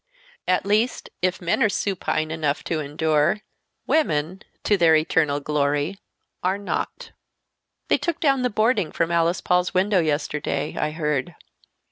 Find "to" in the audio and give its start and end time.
2.63-2.79